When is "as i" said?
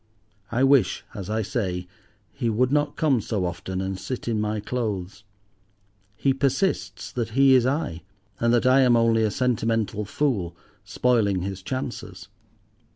1.13-1.43